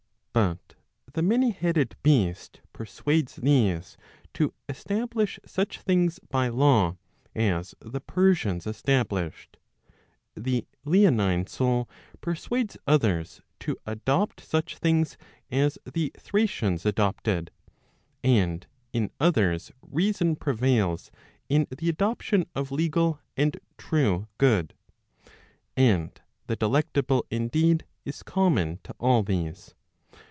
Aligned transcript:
But 0.33 0.75
the 1.11 1.21
many 1.21 1.49
headed 1.49 1.97
beast 2.03 2.61
persuades 2.71 3.35
these 3.35 3.97
to 4.33 4.53
establish 4.69 5.37
such 5.45 5.81
things 5.81 6.19
by 6.19 6.47
law 6.47 6.95
as 7.35 7.75
the 7.81 7.99
Persians 7.99 8.65
established; 8.65 9.57
the 10.33 10.65
leonine 10.85 11.47
soul 11.47 11.89
persuades 12.21 12.77
others 12.87 13.41
to 13.59 13.75
adopt 13.85 14.39
such 14.39 14.77
things 14.77 15.17
as 15.49 15.77
the 15.83 16.13
Thracians 16.17 16.85
adopted; 16.85 17.51
and 18.23 18.65
in 18.93 19.11
others 19.19 19.73
reason 19.81 20.37
prevails 20.37 21.11
in 21.49 21.67
the 21.69 21.89
adoption 21.89 22.45
of 22.55 22.71
legal 22.71 23.19
and 23.35 23.59
true 23.77 24.29
good. 24.37 24.73
And 25.75 26.17
the 26.47 26.55
delectable 26.55 27.25
indeed, 27.29 27.83
is 28.05 28.23
common 28.23 28.79
to 28.85 28.93
all 28.97 29.23
these. 29.23 29.75